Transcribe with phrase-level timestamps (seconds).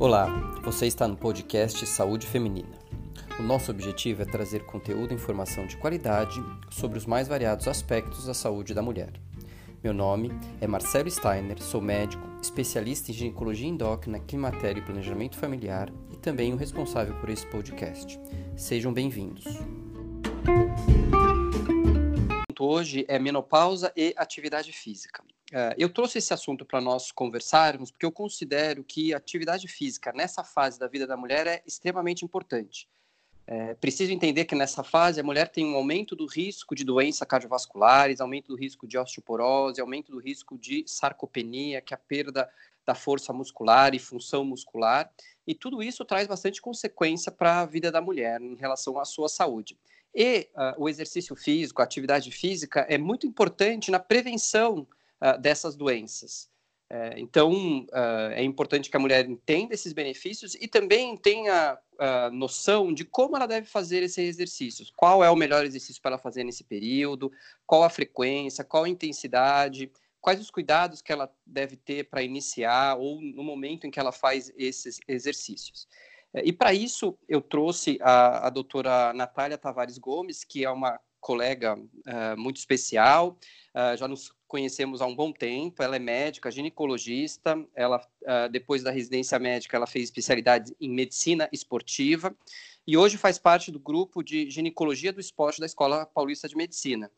[0.00, 0.28] Olá,
[0.62, 2.78] você está no podcast Saúde Feminina.
[3.38, 8.24] O nosso objetivo é trazer conteúdo e informação de qualidade sobre os mais variados aspectos
[8.24, 9.12] da saúde da mulher.
[9.84, 15.92] Meu nome é Marcelo Steiner, sou médico, especialista em ginecologia endócrina, climatério e planejamento familiar
[16.10, 18.18] e também o responsável por esse podcast.
[18.56, 19.44] Sejam bem-vindos.
[22.58, 25.22] Hoje é menopausa e atividade física.
[25.50, 30.12] Uh, eu trouxe esse assunto para nós conversarmos porque eu considero que a atividade física
[30.12, 32.88] nessa fase da vida da mulher é extremamente importante.
[33.52, 37.26] É, preciso entender que nessa fase a mulher tem um aumento do risco de doenças
[37.26, 42.48] cardiovasculares, aumento do risco de osteoporose, aumento do risco de sarcopenia, que é a perda
[42.86, 45.10] da força muscular e função muscular,
[45.44, 49.28] e tudo isso traz bastante consequência para a vida da mulher em relação à sua
[49.28, 49.76] saúde.
[50.14, 54.86] E uh, o exercício físico, a atividade física é muito importante na prevenção
[55.22, 56.50] uh, dessas doenças.
[56.90, 57.52] Uh, então,
[57.92, 63.04] uh, é importante que a mulher entenda esses benefícios e também tenha uh, noção de
[63.04, 64.92] como ela deve fazer esses exercícios.
[64.96, 67.30] Qual é o melhor exercício para ela fazer nesse período,
[67.64, 72.96] qual a frequência, qual a intensidade, quais os cuidados que ela deve ter para iniciar
[72.98, 75.86] ou no momento em que ela faz esses exercícios.
[76.34, 81.76] E para isso, eu trouxe a, a doutora Natália Tavares Gomes, que é uma colega
[81.76, 83.36] uh, muito especial,
[83.74, 88.82] uh, já nos conhecemos há um bom tempo, ela é médica, ginecologista, ela, uh, depois
[88.82, 92.34] da residência médica, ela fez especialidade em medicina esportiva,
[92.86, 97.10] e hoje faz parte do grupo de ginecologia do esporte da Escola Paulista de Medicina.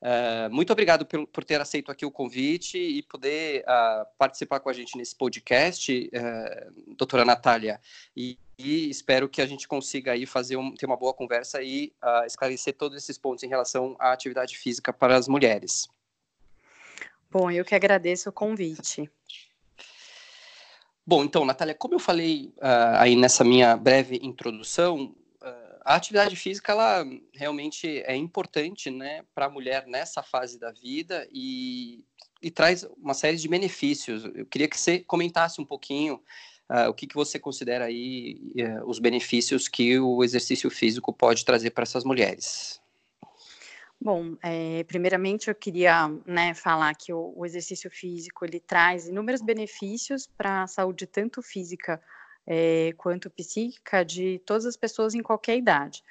[0.00, 4.72] Uh, muito obrigado por, ter aceito aqui o convite e poder uh, participar com a
[4.72, 7.80] gente nesse podcast, uh, doutora Natália.
[8.16, 11.92] E, espero que a gente consiga aí fazer ter uma boa conversa e
[12.26, 15.86] esclarecer todos esses pontos em relação à atividade física para as mulheres.
[17.30, 19.10] Bom, eu que agradeço o convite.
[21.06, 22.52] Bom, então, Natália, como eu falei
[22.98, 25.14] aí nessa minha breve introdução,
[25.88, 27.02] a atividade física ela
[27.32, 32.04] realmente é importante né, para a mulher nessa fase da vida e,
[32.42, 34.22] e, traz uma série de benefícios.
[34.34, 36.20] Eu queria que você comentasse um pouquinho
[36.68, 41.42] uh, o que, que você considera aí uh, os benefícios que o exercício físico pode
[41.42, 42.78] trazer para essas mulheres.
[44.00, 49.42] Bom, é, primeiramente eu queria né, falar que o, o exercício físico ele traz inúmeros
[49.42, 52.00] benefícios para a saúde tanto física
[52.46, 56.02] é, quanto psíquica de todas as pessoas em qualquer idade.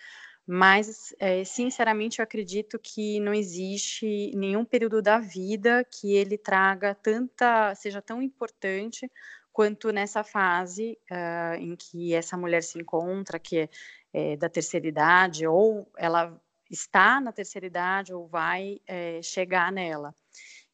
[0.46, 6.96] Mas, é, sinceramente, eu acredito que não existe nenhum período da vida que ele traga
[6.96, 9.12] tanta, seja tão importante
[9.52, 13.70] quanto nessa fase uh, em que essa mulher se encontra, que é,
[14.14, 16.40] é, da terceira idade, ou ela
[16.70, 20.14] está na terceira idade, ou vai é, chegar nela.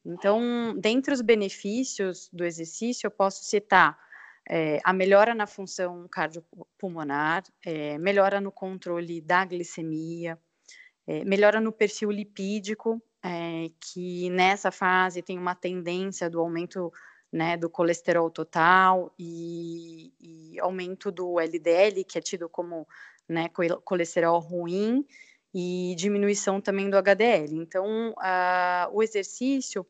[0.04, 3.98] Então, dentre os benefícios do exercício, eu posso citar
[4.48, 10.38] é, a melhora na função cardiopulmonar, é, melhora no controle da glicemia,
[11.26, 12.98] melhora no perfil lipídico,
[13.78, 16.90] que nessa fase tem uma tendência do aumento
[17.34, 22.86] né, do colesterol total e, e, aumento do LDL, que é tido como
[23.28, 23.50] né,
[23.84, 25.04] colesterol ruim,
[25.54, 27.54] e diminuição também do HDL.
[27.54, 29.86] Então, a, o exercício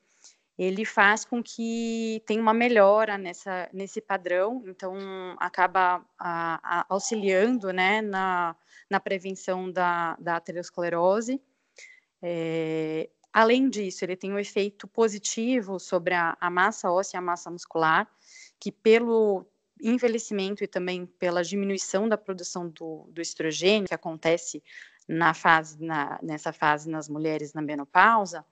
[0.56, 4.94] ele faz com que tenha uma melhora nessa, nesse padrão, então
[5.38, 8.54] acaba a, a, auxiliando né, na,
[8.88, 11.41] na prevenção da, da aterosclerose.
[12.22, 17.22] É, além disso, ele tem um efeito positivo sobre a, a massa óssea e a
[17.22, 18.08] massa muscular,
[18.60, 19.44] que pelo
[19.82, 24.62] envelhecimento e também pela diminuição da produção do, do estrogênio, que acontece
[25.09, 28.44] na fase, na, nessa fase nas mulheres na menopausa,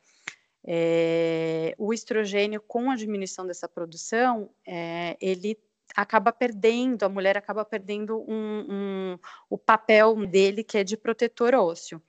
[0.64, 5.58] é, o estrogênio, com a diminuição dessa produção, é, ele
[5.96, 9.18] acaba perdendo, a mulher acaba perdendo um, um,
[9.50, 12.00] o papel dele, que é de protetor ósseo.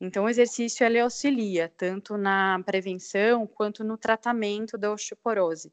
[0.00, 5.72] Então, o exercício ele auxilia tanto na prevenção quanto no tratamento da osteoporose.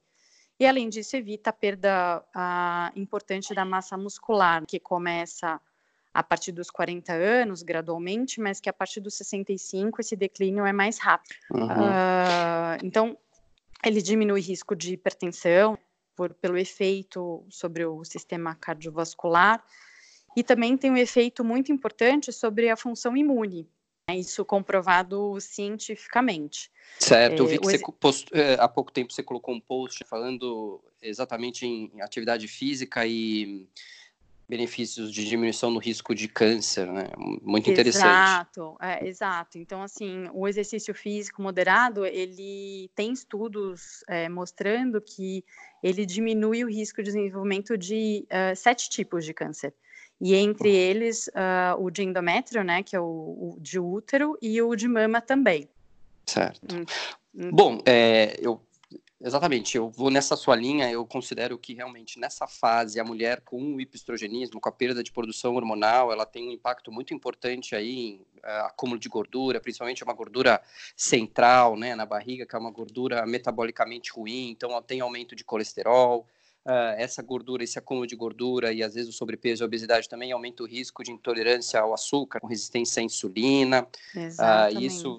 [0.59, 5.59] E, além disso, evita a perda a, importante da massa muscular, que começa
[6.13, 10.73] a partir dos 40 anos, gradualmente, mas que a partir dos 65 esse declínio é
[10.73, 11.35] mais rápido.
[11.51, 11.67] Uhum.
[11.67, 13.17] Uh, então,
[13.85, 15.77] ele diminui o risco de hipertensão
[16.15, 19.63] por, pelo efeito sobre o sistema cardiovascular
[20.35, 23.67] e também tem um efeito muito importante sobre a função imune.
[24.09, 24.17] Né?
[24.17, 26.69] Isso comprovado cientificamente.
[26.99, 28.27] Certo, eu vi é, que você post...
[28.33, 33.67] É, há pouco tempo você colocou um post falando exatamente em atividade física e
[34.51, 37.07] benefícios de diminuição no risco de câncer, né?
[37.41, 38.03] Muito interessante.
[38.05, 39.57] Exato, é, exato.
[39.57, 45.45] Então, assim, o exercício físico moderado, ele tem estudos é, mostrando que
[45.81, 49.73] ele diminui o risco de desenvolvimento de uh, sete tipos de câncer.
[50.19, 54.61] E entre eles, uh, o de endométrio, né, que é o, o, de útero, e
[54.61, 55.69] o de mama também.
[56.25, 56.75] Certo.
[56.75, 56.83] Hum,
[57.33, 57.51] hum.
[57.53, 58.61] Bom, é, eu
[59.23, 63.75] Exatamente, eu vou nessa sua linha, eu considero que realmente nessa fase a mulher com
[63.75, 63.79] o
[64.59, 68.65] com a perda de produção hormonal, ela tem um impacto muito importante aí em uh,
[68.65, 70.59] acúmulo de gordura, principalmente uma gordura
[70.95, 75.43] central, né, na barriga, que é uma gordura metabolicamente ruim, então ela tem aumento de
[75.43, 76.25] colesterol,
[76.65, 80.07] uh, essa gordura, esse acúmulo de gordura e às vezes o sobrepeso e a obesidade
[80.07, 83.87] também aumenta o risco de intolerância ao açúcar, com resistência à insulina.
[84.15, 85.17] Uh, isso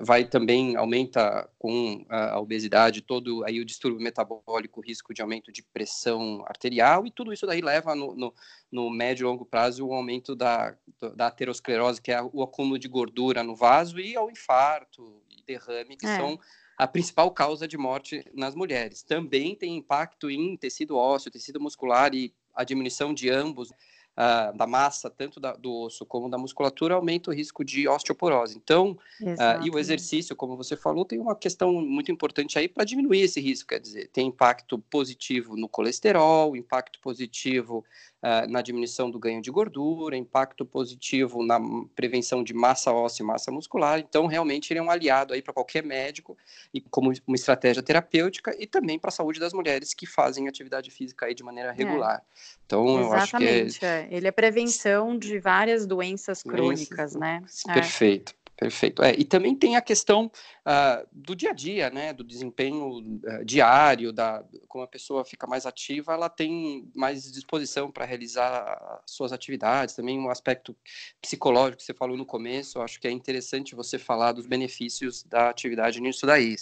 [0.00, 5.52] vai também aumenta com a obesidade todo aí o distúrbio metabólico, o risco de aumento
[5.52, 8.34] de pressão arterial e tudo isso daí leva no, no,
[8.70, 10.74] no médio e longo prazo o aumento da,
[11.14, 15.96] da aterosclerose, que é o acúmulo de gordura no vaso e ao infarto e derrame,
[15.96, 16.16] que é.
[16.16, 16.38] são
[16.80, 19.02] a principal causa de morte nas mulheres.
[19.02, 24.66] Também tem impacto em tecido ósseo, tecido muscular e a diminuição de ambos uh, da
[24.66, 28.56] massa, tanto da, do osso como da musculatura, aumenta o risco de osteoporose.
[28.56, 32.84] Então, uh, e o exercício, como você falou, tem uma questão muito importante aí para
[32.84, 37.84] diminuir esse risco, quer dizer, tem impacto positivo no colesterol, impacto positivo
[38.22, 41.58] uh, na diminuição do ganho de gordura, impacto positivo na
[41.94, 43.98] prevenção de massa óssea e massa muscular.
[43.98, 46.36] Então, realmente, ele é um aliado aí para qualquer médico
[46.72, 50.90] e como uma estratégia terapêutica e também para a saúde das mulheres que fazem atividade
[50.90, 51.72] física aí de maneira é.
[51.72, 52.18] regular.
[52.18, 52.22] É.
[52.66, 54.08] Então, Exatamente, eu acho que é...
[54.10, 57.42] ele é prevenção de várias doenças crônicas, né?
[57.74, 58.32] Perfeito.
[58.36, 58.39] É.
[58.60, 59.02] Perfeito.
[59.02, 63.42] É, e também tem a questão uh, do dia a dia, né, do desempenho uh,
[63.42, 69.32] diário, da como a pessoa fica mais ativa, ela tem mais disposição para realizar suas
[69.32, 69.94] atividades.
[69.94, 70.76] Também um aspecto
[71.22, 75.22] psicológico que você falou no começo, eu acho que é interessante você falar dos benefícios
[75.22, 76.54] da atividade nisso daí.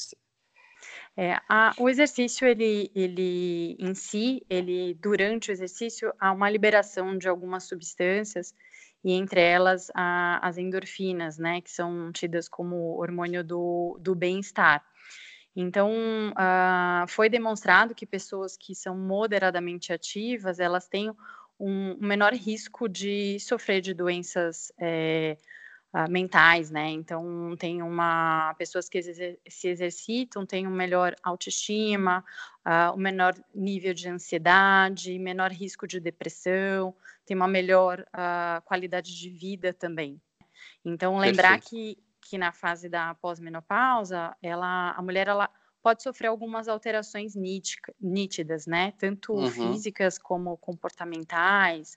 [1.16, 7.18] É, a, o exercício, ele, ele em si, ele durante o exercício há uma liberação
[7.18, 8.54] de algumas substâncias
[9.04, 14.84] e entre elas a, as endorfinas, né, que são tidas como hormônio do, do bem-estar.
[15.54, 15.90] Então,
[16.30, 21.12] uh, foi demonstrado que pessoas que são moderadamente ativas, elas têm
[21.58, 25.36] um, menor risco de sofrer de doenças é,
[25.94, 26.90] uh, mentais, né?
[26.90, 32.24] Então, tem uma pessoas que se exercitam têm um melhor autoestima,
[32.66, 36.94] uh, um menor nível de ansiedade, menor risco de depressão,
[37.24, 40.20] tem uma melhor uh, qualidade de vida também.
[40.84, 45.50] Então, lembrar que, que na fase da pós-menopausa, ela, a mulher ela
[45.82, 47.34] pode sofrer algumas alterações
[48.00, 48.92] nítidas, né?
[48.98, 49.50] Tanto uhum.
[49.50, 51.96] físicas como comportamentais.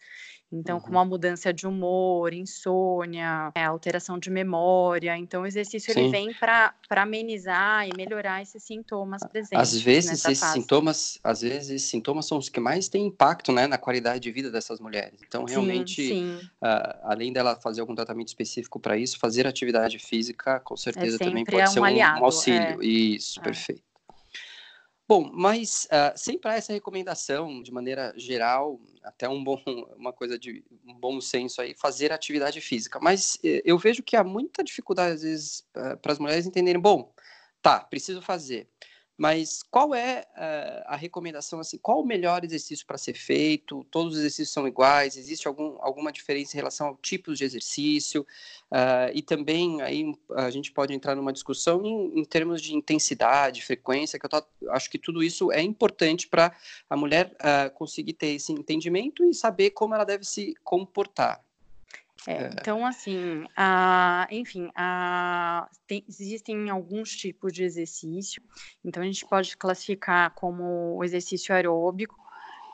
[0.52, 0.82] Então, uhum.
[0.82, 5.18] como a mudança de humor, insônia, é, alteração de memória.
[5.18, 9.58] Então, o exercício ele vem para amenizar e melhorar esses sintomas presentes.
[9.58, 10.54] Às vezes, esses fase.
[10.54, 14.32] sintomas, às vezes, esses sintomas são os que mais têm impacto, né, na qualidade de
[14.32, 15.20] vida dessas mulheres.
[15.26, 16.46] Então, realmente, sim, sim.
[16.62, 21.20] Uh, além dela fazer algum tratamento específico para isso, fazer atividade física, com certeza, é
[21.20, 22.82] também pode é um ser um, aliado, um auxílio.
[22.82, 22.86] É.
[22.86, 23.44] Isso, é.
[23.44, 23.91] perfeito.
[25.12, 29.62] Bom, mas uh, sempre há essa recomendação, de maneira geral, até um bom,
[30.00, 32.98] uma coisa de um bom senso aí, fazer atividade física.
[32.98, 36.82] Mas uh, eu vejo que há muita dificuldade, às vezes, uh, para as mulheres entenderem,
[36.82, 37.14] bom,
[37.62, 38.70] tá, preciso fazer.
[39.22, 43.86] Mas qual é uh, a recomendação, assim, qual o melhor exercício para ser feito?
[43.92, 45.16] Todos os exercícios são iguais?
[45.16, 48.26] Existe algum, alguma diferença em relação ao tipo de exercício?
[48.72, 53.64] Uh, e também aí a gente pode entrar numa discussão em, em termos de intensidade,
[53.64, 56.52] frequência, que eu tô, acho que tudo isso é importante para
[56.90, 61.40] a mulher uh, conseguir ter esse entendimento e saber como ela deve se comportar.
[62.28, 68.42] É, é, então, assim, a, enfim, a, tem, existem alguns tipos de exercício.
[68.84, 72.16] Então, a gente pode classificar como o exercício aeróbico,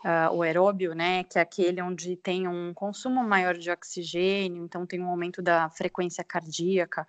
[0.03, 4.85] uh, o aeróbio, né, que é aquele onde tem um consumo maior de oxigênio, então
[4.85, 7.07] tem um aumento da frequência cardíaca.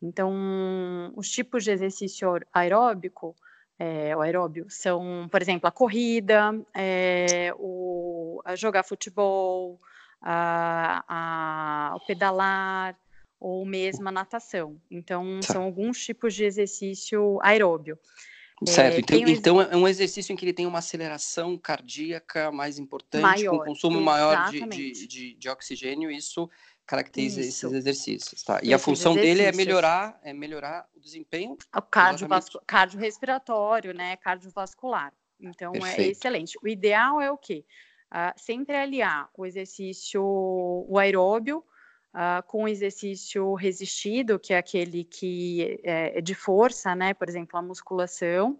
[0.00, 3.34] Então, os tipos de exercício aeróbico,
[3.78, 9.80] é, o aeróbio, são, por exemplo, a corrida, é, o, jogar futebol,
[10.20, 12.96] a, a, o pedalar
[13.38, 14.80] ou mesmo a natação.
[14.90, 15.54] Então, tá.
[15.54, 17.98] são alguns tipos de exercício aeróbio.
[18.66, 22.52] Certo, é, então, um então é um exercício em que ele tem uma aceleração cardíaca
[22.52, 26.48] mais importante, maior, com consumo maior de, de, de, de, oxigênio, isso
[26.86, 27.66] caracteriza isso.
[27.66, 28.60] esses exercícios, tá?
[28.62, 32.60] E esses a função dele é melhorar, é melhorar o desempenho o cardiovascu...
[32.66, 35.10] cardiorrespiratório, né, cardiovascular.
[35.40, 36.00] Então é Perfeito.
[36.00, 36.58] é excelente.
[36.62, 37.64] O ideal é o quê?
[38.12, 41.64] Uh, sempre aliar o exercício, o aeróbio,
[42.12, 47.14] Uh, com exercício resistido, que é aquele que é, é de força, né?
[47.14, 48.58] Por exemplo, a musculação.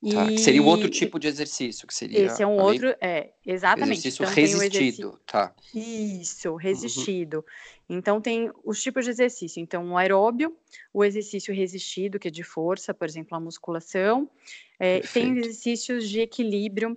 [0.00, 0.38] Tá, e...
[0.38, 2.20] seria um outro tipo de exercício, que seria.
[2.20, 3.98] Esse é um outro, é, exatamente.
[3.98, 5.20] Exercício então, resistido, exercício...
[5.26, 5.54] tá.
[5.74, 7.44] Isso, resistido.
[7.88, 7.96] Uhum.
[7.96, 9.60] Então, tem os tipos de exercício.
[9.60, 10.56] Então, o aeróbio,
[10.94, 14.30] o exercício resistido, que é de força, por exemplo, a musculação.
[14.78, 16.96] É, tem exercícios de equilíbrio,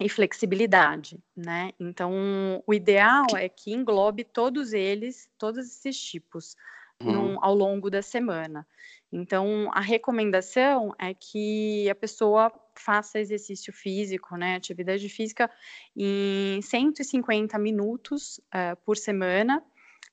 [0.00, 1.72] e flexibilidade, né?
[1.78, 6.56] Então, o ideal é que englobe todos eles, todos esses tipos,
[7.02, 7.12] uhum.
[7.12, 8.66] num, ao longo da semana.
[9.10, 15.50] Então, a recomendação é que a pessoa faça exercício físico, né, atividade física,
[15.96, 19.64] em 150 minutos uh, por semana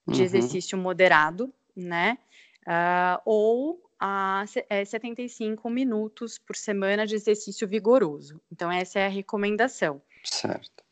[0.08, 0.25] de uhum.
[0.25, 2.18] exercício moderado, né,
[2.65, 8.40] uh, ou a é, 75 minutos por semana de exercício vigoroso.
[8.52, 10.02] Então, essa é a recomendação.
[10.24, 10.84] Certo.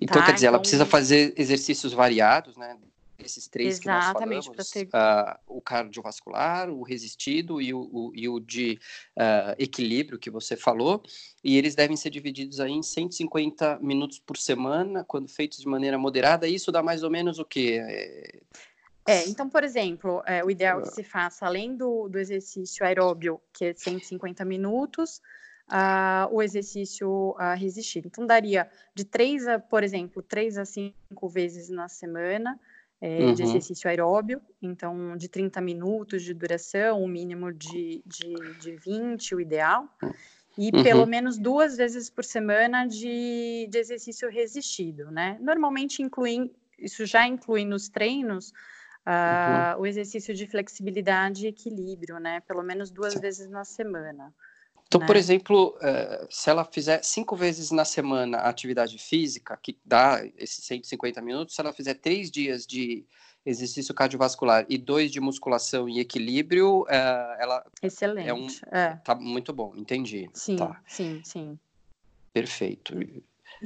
[0.00, 0.26] Então, tá?
[0.26, 0.62] quer dizer, ela então...
[0.62, 2.76] precisa fazer exercícios variados, né?
[3.16, 4.86] Esses três Exatamente, que nós falamos, ter...
[4.86, 8.78] uh, o cardiovascular, o resistido e o, o, e o de
[9.16, 11.02] uh, equilíbrio que você falou,
[11.42, 15.96] e eles devem ser divididos aí em 150 minutos por semana, quando feitos de maneira
[15.96, 17.80] moderada, isso dá mais ou menos o quê?
[17.80, 18.40] É
[19.06, 23.40] é, então, por exemplo, é, o ideal que se faça, além do, do exercício aeróbio,
[23.52, 25.20] que é 150 minutos,
[25.68, 28.08] uh, o exercício uh, resistido.
[28.08, 32.58] Então, daria de três a, por exemplo, três a cinco vezes na semana
[33.00, 33.34] é, uhum.
[33.34, 38.76] de exercício aeróbio, então de 30 minutos de duração, o um mínimo de, de, de
[38.76, 39.86] 20, o ideal.
[40.56, 40.82] E uhum.
[40.82, 45.36] pelo menos duas vezes por semana de, de exercício resistido, né?
[45.40, 48.52] Normalmente inclui, isso já inclui nos treinos
[49.06, 49.82] Uh, uhum.
[49.82, 52.40] o exercício de flexibilidade e equilíbrio, né?
[52.40, 54.32] Pelo menos duas vezes na semana.
[54.86, 55.06] Então, né?
[55.06, 60.24] por exemplo, uh, se ela fizer cinco vezes na semana a atividade física, que dá
[60.38, 63.04] esses 150 minutos, se ela fizer três dias de
[63.44, 68.96] exercício cardiovascular e dois de musculação e equilíbrio, uh, ela excelente, é um, é.
[69.04, 70.30] tá muito bom, entendi.
[70.32, 70.80] Sim, tá.
[70.86, 71.58] sim, sim.
[72.32, 72.94] Perfeito.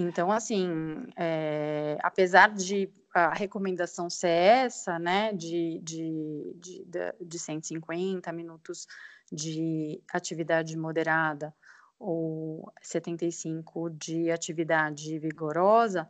[0.00, 6.87] Então, assim, é, apesar de a recomendação ser essa, né, de, de, de,
[7.21, 8.87] de 150 minutos
[9.33, 11.52] de atividade moderada
[11.99, 16.09] ou 75 de atividade vigorosa,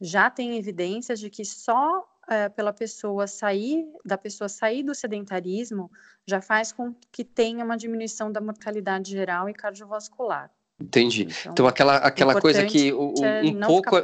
[0.00, 5.90] já tem evidências de que só é, pela pessoa sair, da pessoa sair do sedentarismo,
[6.26, 10.50] já faz com que tenha uma diminuição da mortalidade geral e cardiovascular.
[10.78, 11.22] Entendi.
[11.22, 13.96] Então, então aquela, aquela coisa que o, é um pouco.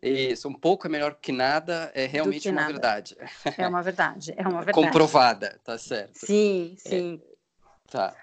[0.00, 0.08] É.
[0.08, 2.72] Isso, um pouco é melhor que nada, é realmente uma nada.
[2.72, 3.16] verdade.
[3.56, 4.86] É uma verdade, é uma verdade.
[4.86, 6.24] Comprovada, tá certo.
[6.24, 7.22] Sim, é, sim.
[7.22, 8.16] É, tá.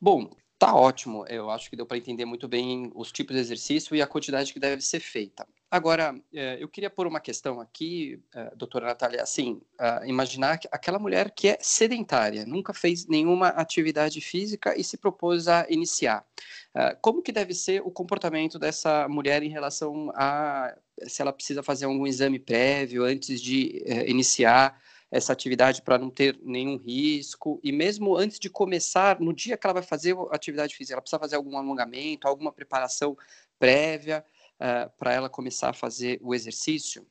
[0.00, 1.24] Bom, tá ótimo.
[1.28, 4.52] Eu acho que deu para entender muito bem os tipos de exercício e a quantidade
[4.52, 5.46] que deve ser feita.
[5.68, 9.60] Agora, é, eu queria pôr uma questão aqui, é, doutora Natália, assim,
[10.04, 15.66] imaginar aquela mulher que é sedentária, nunca fez nenhuma atividade física e se propôs a
[15.68, 16.24] iniciar.
[16.72, 20.76] É, como que deve ser o comportamento dessa mulher em relação a
[21.08, 24.80] se ela precisa fazer algum exame prévio antes de iniciar
[25.10, 29.66] essa atividade para não ter nenhum risco e mesmo antes de começar, no dia que
[29.66, 33.14] ela vai fazer a atividade física, ela precisa fazer algum alongamento, alguma preparação
[33.58, 34.24] prévia
[34.60, 37.06] uh, eh, para ela começar a fazer o exercício?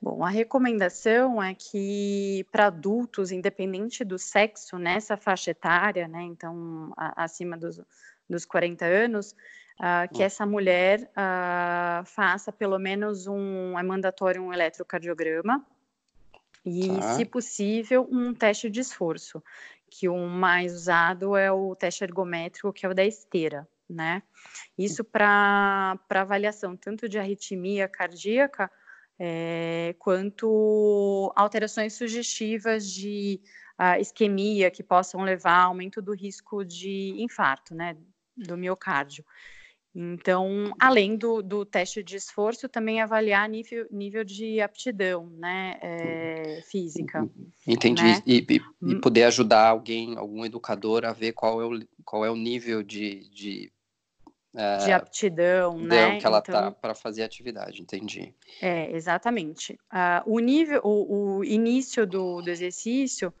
[0.00, 6.92] Bom, a recomendação é que para adultos, independente do sexo, nessa faixa etária, né, então
[6.96, 7.80] a, acima dos,
[8.28, 9.32] dos 40 anos,
[9.80, 10.26] uh, que hum.
[10.26, 15.64] essa mulher uh, faça pelo menos um, é mandatório um eletrocardiograma
[16.64, 17.14] e, tá.
[17.14, 19.42] se possível, um teste de esforço,
[19.88, 24.22] que o mais usado é o teste ergométrico, que é o da esteira né?
[24.76, 28.70] Isso para avaliação tanto de arritmia cardíaca
[29.18, 33.40] é, quanto alterações sugestivas de
[33.80, 37.96] uh, isquemia que possam levar a aumento do risco de infarto, né?
[38.36, 39.24] Do miocárdio.
[39.98, 46.60] Então, além do, do teste de esforço, também avaliar nível, nível de aptidão, né, é,
[46.70, 47.26] física.
[47.66, 48.02] Entendi.
[48.02, 48.22] Né?
[48.26, 49.00] E, e, e, hum.
[49.00, 53.26] poder ajudar alguém, algum educador, a ver qual é o, qual é o nível de,
[53.30, 53.72] de
[54.84, 56.18] de aptidão, né?
[56.18, 58.34] que ela tá então, tá para fazer atividade, entendi.
[58.62, 59.74] É, exatamente.
[59.92, 63.32] Uh, o nível, o, o início do, do, exercício,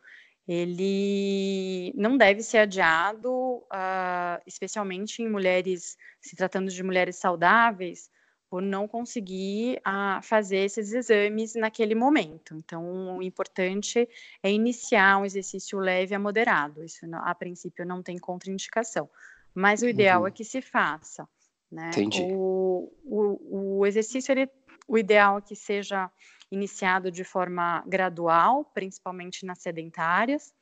[0.46, 8.10] ele não deve ser adiado, uh, especialmente em mulheres, se tratando de mulheres saudáveis,
[8.50, 12.54] por não conseguir uh, fazer esses exames naquele momento.
[12.54, 14.08] Então, o importante
[14.42, 16.84] é iniciar um exercício leve a moderado.
[16.84, 19.08] Isso, a princípio, não tem contraindicação
[19.56, 20.26] mas o ideal uhum.
[20.26, 21.26] é que se faça
[21.72, 21.88] Né?
[21.88, 22.22] Entendi.
[22.30, 24.50] O, o, o exercício, ele,
[24.86, 26.10] o ideal é que seja
[26.52, 30.54] iniciado de forma gradual, principalmente nas sedentárias,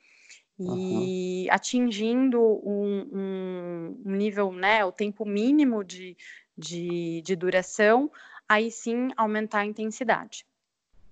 [0.58, 1.54] e uhum.
[1.54, 6.16] atingindo um, um, nível, né, o tempo mínimo de,
[6.56, 8.10] de, de duração,
[8.48, 10.46] aí sim aumentar a intensidade.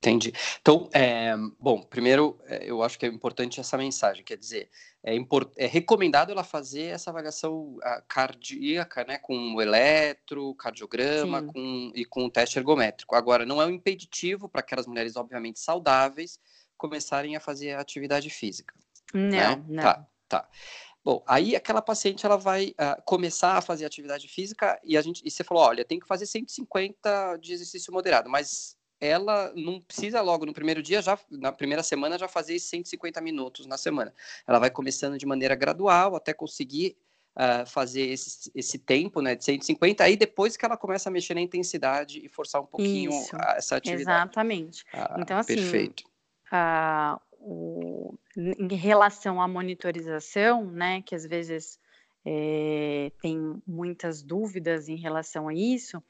[0.03, 0.33] Entendi.
[0.61, 4.69] Então, é, bom, primeiro, é, eu acho que é importante essa mensagem, quer dizer,
[5.01, 7.79] é, import, é recomendado ela fazer essa avaliação
[8.09, 13.15] cardíaca, né, com o eletro, cardiograma com, e com o teste ergométrico.
[13.15, 16.37] Agora, não é um impeditivo para aquelas mulheres, obviamente, saudáveis,
[16.77, 18.75] começarem a fazer atividade física.
[19.15, 19.65] Não, né?
[19.69, 19.83] não.
[19.85, 20.49] Tá, tá.
[21.05, 25.23] Bom, aí aquela paciente ela vai uh, começar a fazer atividade física e a gente
[25.25, 30.21] e você falou, olha, tem que fazer 150 de exercício moderado, mas ela não precisa
[30.21, 34.15] logo no primeiro dia, já na primeira semana, já fazer 150 minutos na semana.
[34.47, 36.97] Ela vai começando de maneira gradual até conseguir
[37.37, 41.35] uh, fazer esse, esse tempo né, de 150, aí depois que ela começa a mexer
[41.35, 44.03] na intensidade e forçar um pouquinho Isso, essa atividade.
[44.03, 44.85] Exatamente.
[44.93, 46.05] Ah, então, assim, perfeito.
[46.53, 51.77] Uh, o, em relação à monitorização, né, que às vezes
[52.25, 56.01] é, tem muitas dúvidas em relação a isso,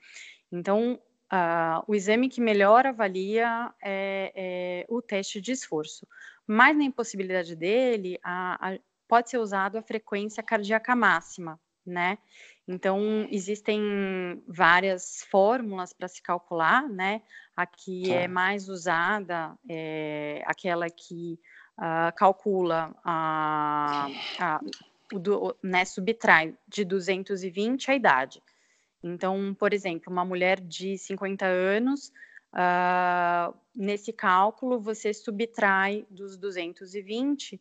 [0.53, 1.01] então
[1.33, 6.07] Uh, o exame que melhor avalia é, é, o teste de esforço,
[6.47, 12.19] mas na impossibilidade dele, a, a, pode ser usado a frequência cardíaca máxima, né?
[12.69, 17.23] Então, existem várias fórmulas para se calcular, né?
[17.57, 18.15] A que tá.
[18.15, 21.41] é mais usada é aquela que
[21.79, 24.07] uh, calcula a,
[24.39, 24.61] a,
[25.13, 28.43] o do, né, subtrai de 220 a idade.
[29.03, 32.13] Então, por exemplo, uma mulher de 50 anos,
[32.55, 37.61] uh, nesse cálculo, você subtrai dos 220 uh,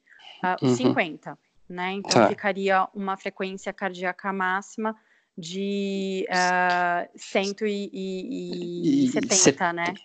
[0.61, 0.75] os uhum.
[0.75, 1.35] 50,
[1.67, 1.93] né?
[1.93, 2.27] Então, tá.
[2.27, 4.95] ficaria uma frequência cardíaca máxima
[5.37, 9.95] de uh, 170, né?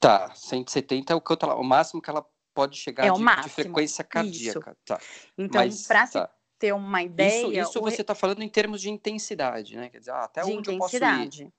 [0.00, 2.24] Tá, 170 é o, que eu, o máximo que ela
[2.54, 4.70] pode chegar é de, de, frequência cardíaca.
[4.70, 4.78] Isso.
[4.84, 4.98] Tá.
[5.36, 6.18] Então, para se
[6.62, 7.60] ter uma ideia.
[7.60, 9.88] Isso, isso você está falando em termos de intensidade, né?
[9.88, 11.42] Quer dizer, ah, até de onde intensidade.
[11.42, 11.52] eu posso ir.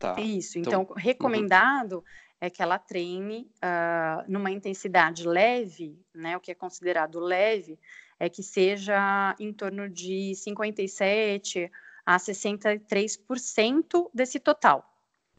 [0.00, 0.20] Tá.
[0.20, 0.58] Isso.
[0.58, 2.02] Então, então recomendado uhum.
[2.40, 6.36] é que ela treine uh, numa intensidade leve, né?
[6.36, 7.78] O que é considerado leve
[8.18, 11.70] é que seja em torno de 57
[12.04, 14.84] a 63% desse total.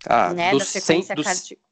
[0.06, 1.69] Ah, né, da frequência cardíaca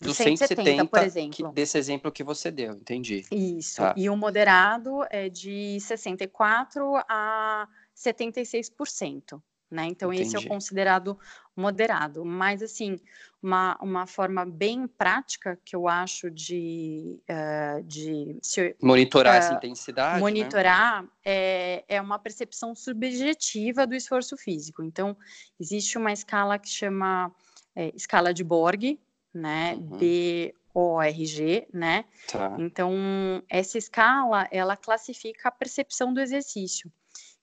[0.00, 1.48] do 170, 170 por exemplo.
[1.48, 3.24] Que, desse exemplo que você deu, entendi.
[3.30, 3.76] Isso.
[3.76, 3.94] Tá.
[3.96, 9.40] E o moderado é de 64 a 76%.
[9.70, 9.86] Né?
[9.86, 10.26] Então, Entendi.
[10.26, 11.16] esse é o considerado
[11.54, 12.24] moderado.
[12.24, 12.98] Mas, assim,
[13.40, 17.20] uma, uma forma bem prática que eu acho de.
[17.30, 20.14] Uh, de se, monitorar uh, essa intensidade.
[20.14, 20.20] Né?
[20.20, 21.08] Monitorar né?
[21.24, 24.82] é, é uma percepção subjetiva do esforço físico.
[24.82, 25.16] Então,
[25.60, 27.32] existe uma escala que chama
[27.76, 28.98] é, escala de Borg,
[29.32, 29.74] né?
[29.74, 29.98] Uhum.
[29.98, 32.04] B-O-R-G, né?
[32.30, 32.56] Tá.
[32.58, 36.90] Então, essa escala, ela classifica a percepção do exercício.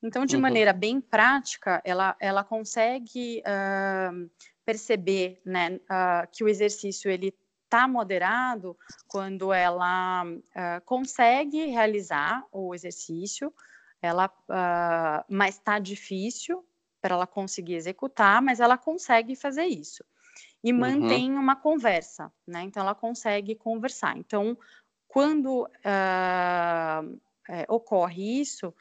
[0.02, 0.42] Então, de uhum.
[0.42, 4.30] maneira bem prática, ela, ela consegue uh,
[4.64, 12.74] perceber né, uh, que o exercício ele está moderado quando ela uh, consegue realizar o
[12.74, 13.54] exercício,
[14.00, 14.32] ela,
[15.28, 16.64] mas está difícil
[17.02, 20.04] para ela conseguir executar, mas ela consegue fazer isso
[20.64, 20.80] e uhum.
[20.80, 22.64] mantém uma conversa, né?
[22.64, 24.18] Então ela consegue conversar.
[24.18, 24.58] Então,
[25.08, 27.20] quando uh,
[27.50, 28.74] é, ocorre isso,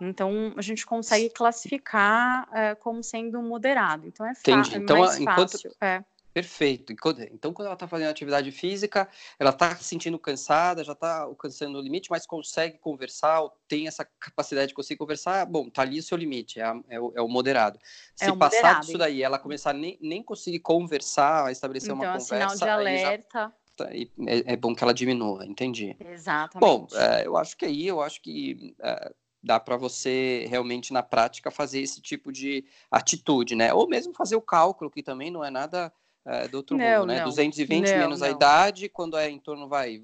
[0.00, 4.06] então a gente consegue classificar uh, como sendo moderado.
[4.06, 4.74] Então é, Entendi.
[4.74, 5.72] É então, mais enquanto, fácil.
[5.80, 6.04] É.
[6.32, 6.94] Perfeito.
[7.30, 11.78] Então, quando ela está fazendo atividade física, ela está se sentindo cansada, já está alcançando
[11.78, 16.02] o limite, mas consegue conversar, tem essa capacidade de conseguir conversar, bom, tá ali o
[16.02, 17.78] seu limite, é, é, o, é o, moderado.
[18.14, 22.04] Se é passar moderado, disso daí, ela começar nem, nem conseguir conversar, estabelecer então, uma
[22.04, 22.36] é conversa...
[22.36, 23.52] Então, sinal de alerta...
[23.74, 25.96] Tá, é, é, bom que ela diminua, entendi.
[25.98, 26.60] Exatamente.
[26.60, 31.02] Bom, é, eu acho que aí, eu acho que é, dá para você realmente na
[31.02, 33.72] prática fazer esse tipo de atitude, né?
[33.72, 35.92] Ou mesmo fazer o cálculo, que também não é nada
[36.24, 37.18] é, do outro não, mundo, né?
[37.18, 37.24] Não.
[37.26, 38.26] 220 não, menos não.
[38.26, 39.94] a idade, quando é em torno, vai,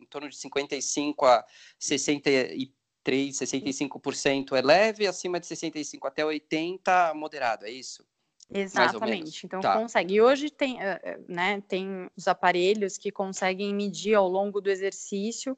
[0.00, 1.44] em torno de 55 a
[1.78, 8.04] 63, 65% é leve, acima de 65 até 80, moderado, é isso?
[8.50, 9.44] Exatamente.
[9.44, 9.76] Então tá.
[9.76, 10.14] consegue.
[10.14, 14.70] E hoje tem, eh, eh, né, tem os aparelhos que conseguem medir ao longo do
[14.70, 15.52] exercício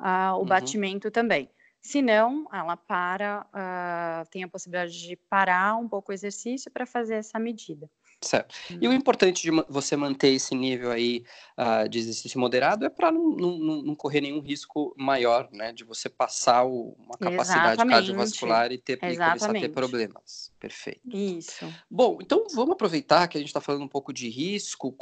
[0.00, 0.46] uh, o uhum.
[0.46, 1.50] batimento também.
[1.82, 6.86] Se não, ela para, uh, tem a possibilidade de parar um pouco o exercício para
[6.86, 7.90] fazer essa medida.
[8.22, 8.54] Certo.
[8.68, 8.94] E o hum.
[8.94, 11.24] importante de você manter esse nível aí
[11.56, 15.72] uh, de exercício moderado é para não, não, não, correr nenhum risco maior, né?
[15.72, 17.94] De você passar o, uma capacidade Exatamente.
[17.94, 20.52] cardiovascular e, ter, e começar a ter problemas.
[20.60, 21.00] Perfeito.
[21.08, 21.66] Isso.
[21.90, 24.94] Bom, então vamos aproveitar que a gente está falando um pouco de risco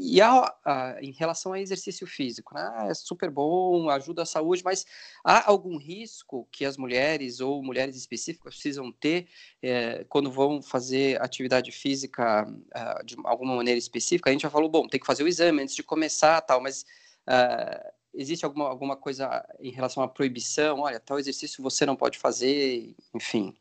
[0.00, 2.70] e a, a, em relação ao exercício físico, né?
[2.74, 4.86] Ah, é super bom, ajuda a saúde, mas
[5.24, 9.28] há algum risco que as mulheres ou mulheres específicas precisam ter
[9.62, 14.68] é, quando vão fazer atividade física uh, de alguma maneira específica, a gente já falou,
[14.68, 16.82] bom, tem que fazer o exame antes de começar, tal, mas
[17.26, 20.80] uh, existe alguma, alguma coisa em relação à proibição?
[20.80, 23.54] Olha, tal exercício você não pode fazer, enfim.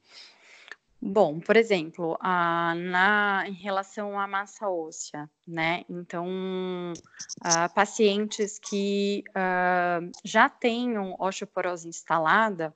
[1.00, 5.86] Bom, por exemplo, a, na, em relação à massa óssea, né?
[5.88, 12.76] Então, uh, pacientes que uh, já tenham osteoporose instalada,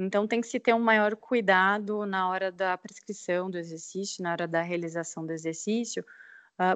[0.00, 4.30] então, tem que se ter um maior cuidado na hora da prescrição do exercício, na
[4.30, 6.04] hora da realização do exercício,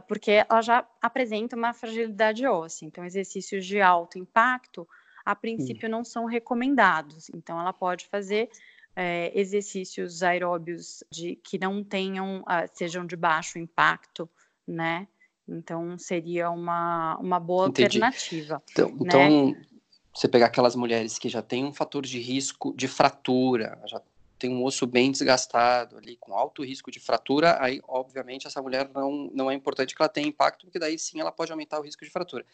[0.08, 2.84] porque ela já apresenta uma fragilidade óssea.
[2.84, 4.88] Então, exercícios de alto impacto,
[5.24, 7.28] a princípio, não são recomendados.
[7.30, 8.48] Então, ela pode fazer
[8.94, 14.28] é, exercícios aeróbios de, que não tenham, uh, sejam de baixo impacto,
[14.66, 15.08] né?
[15.48, 18.02] Então, seria uma, uma boa Entendi.
[18.02, 18.62] alternativa.
[18.70, 18.96] Então, né?
[19.00, 19.56] então
[20.14, 24.00] você pegar aquelas mulheres que já têm um fator de risco de fratura, já
[24.38, 28.90] tem um osso bem desgastado ali, com alto risco de fratura, aí, obviamente, essa mulher
[28.92, 31.82] não, não é importante que ela tenha impacto, porque daí sim ela pode aumentar o
[31.82, 32.44] risco de fratura.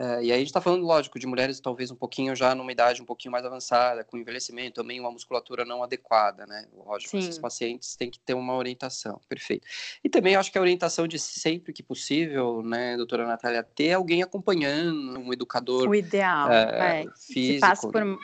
[0.00, 2.72] É, e aí a gente está falando, lógico, de mulheres talvez um pouquinho já numa
[2.72, 6.64] idade um pouquinho mais avançada, com envelhecimento, também uma musculatura não adequada, né?
[6.72, 7.18] Lógico, Sim.
[7.18, 9.66] esses pacientes têm que ter uma orientação, perfeito.
[10.02, 14.22] E também acho que a orientação de sempre que possível, né, doutora Natália, ter alguém
[14.22, 17.60] acompanhando, um educador O ideal, é, é físico.
[17.60, 18.02] passe por...
[18.02, 18.16] Né?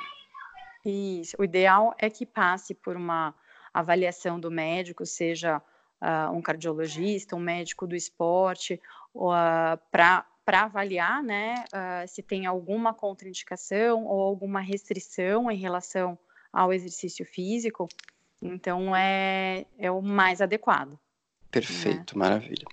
[0.83, 3.35] Isso, o ideal é que passe por uma
[3.75, 5.59] avaliação do médico, seja
[6.01, 8.81] uh, um cardiologista, um médico do esporte,
[9.15, 16.17] uh, para para avaliar né, uh, se tem alguma contraindicação ou alguma restrição em relação
[16.53, 17.89] ao exercício físico.
[18.41, 20.97] Então, é, é o mais adequado.
[21.51, 22.25] Perfeito, né?
[22.25, 22.65] maravilha.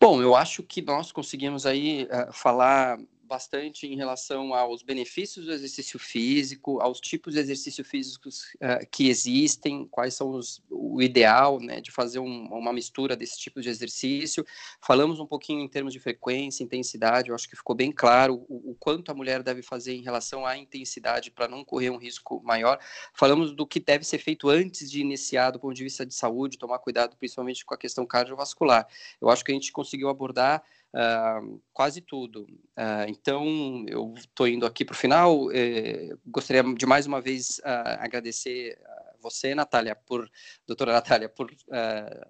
[0.00, 2.98] Bom, eu acho que nós conseguimos aí uh, falar
[3.30, 9.08] bastante em relação aos benefícios do exercício físico, aos tipos de exercícios físicos uh, que
[9.08, 13.68] existem, quais são os, o ideal né, de fazer um, uma mistura desse tipo de
[13.68, 14.44] exercício.
[14.80, 18.72] Falamos um pouquinho em termos de frequência, intensidade, eu acho que ficou bem claro o,
[18.72, 22.42] o quanto a mulher deve fazer em relação à intensidade para não correr um risco
[22.42, 22.80] maior.
[23.14, 26.58] Falamos do que deve ser feito antes de iniciar, do ponto de vista de saúde,
[26.58, 28.88] tomar cuidado principalmente com a questão cardiovascular.
[29.20, 32.42] Eu acho que a gente conseguiu abordar uh, quase tudo.
[32.42, 35.50] Uh, então, eu estou indo aqui para o final.
[35.52, 38.78] Eh, gostaria de mais uma vez uh, agradecer
[39.20, 40.30] você, Natália, por,
[40.66, 41.54] doutora Natália, por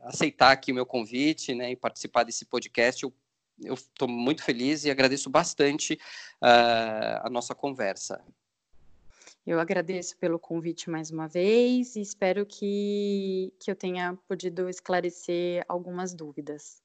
[0.03, 3.05] aceitar aqui o meu convite né, e participar desse podcast.
[3.63, 6.01] Eu estou muito feliz e agradeço bastante
[6.41, 8.21] a nossa conversa.
[9.47, 15.65] Eu agradeço pelo convite mais uma vez e espero que, que eu tenha podido esclarecer
[15.69, 16.83] algumas dúvidas.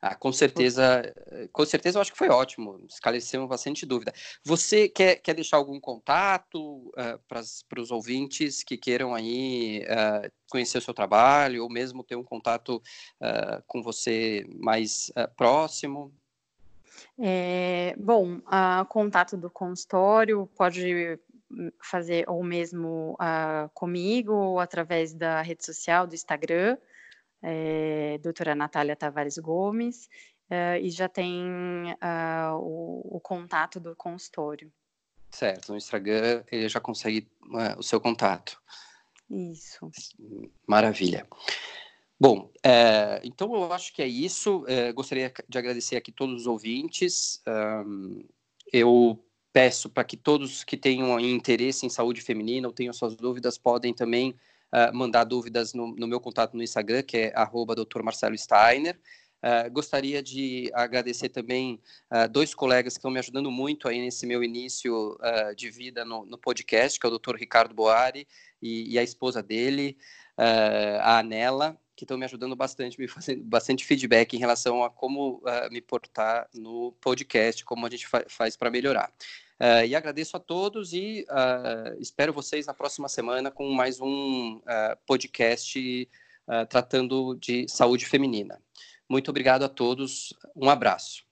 [0.00, 1.02] Ah, com certeza,
[1.52, 4.12] com certeza eu acho que foi ótimo, esclareceu bastante dúvida.
[4.44, 10.30] Você quer, quer deixar algum contato uh, eh, para os ouvintes que queiram aí uh,
[10.50, 16.12] conhecer o seu trabalho ou mesmo ter um contato uh, com você mais próximo?
[17.18, 18.38] É, bom,
[18.80, 21.18] o contato do consultório pode
[21.82, 23.16] fazer ou mesmo
[23.72, 26.76] comigo ou através da rede social do Instagram,
[27.42, 30.08] é, doutora Natália Tavares Gomes,
[30.50, 31.42] uh, e já tem
[31.92, 34.72] uh, o, o, contato do consultório.
[35.30, 38.60] Certo, no Instagram ele já consegue uh, o seu contato.
[39.28, 39.90] Isso.
[40.66, 41.26] Maravilha.
[42.18, 44.64] Bom, é, então eu acho que é isso.
[44.66, 47.42] É, gostaria de agradecer aqui todos os ouvintes.
[47.46, 48.24] Um,
[48.72, 49.22] eu
[49.52, 53.92] peço para que todos que tenham interesse em saúde feminina ou tenham suas dúvidas podem
[53.92, 54.34] também
[54.72, 58.02] uh, mandar dúvidas no, no, meu contato no Instagram, que é arroba Dr.
[58.02, 58.98] Marcelo Steiner.
[59.46, 64.26] Uh, gostaria de agradecer também uh, dois colegas que estão me ajudando muito aí nesse
[64.26, 67.36] meu início uh, de vida no, no, podcast, que é o Dr.
[67.36, 68.26] Ricardo Boari
[68.60, 69.96] e, e a esposa dele,
[70.38, 75.42] a Anela, que estão me ajudando bastante, me fazendo bastante feedback em relação a como
[75.70, 79.10] me portar no podcast, como a gente fa faz para melhorar.
[79.58, 84.56] Uh, e agradeço a todos e uh, espero vocês na próxima semana com mais um
[84.56, 86.08] uh, podcast
[86.68, 88.62] tratando de saúde feminina.
[89.08, 91.24] Muito obrigado a todos, um abraço.